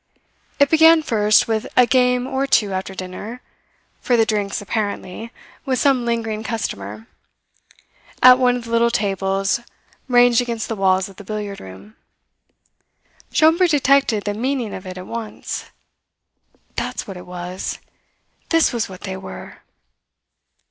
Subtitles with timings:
[0.57, 3.39] It began first with a game or two after dinner
[3.99, 5.31] for the drinks, apparently
[5.63, 7.05] with some lingering customer,
[8.23, 9.59] at one of the little tables
[10.07, 11.97] ranged against the walls of the billiard room.
[13.31, 15.65] Schomberg detected the meaning of it at once.
[16.75, 17.77] "That's what it was!
[18.49, 19.59] This was what they were!"